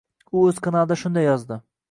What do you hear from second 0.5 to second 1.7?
oʻz kanalida shunday yozdi.